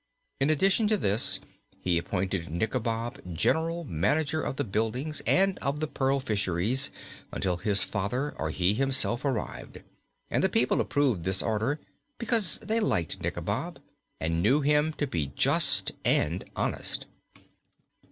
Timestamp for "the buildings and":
4.55-5.59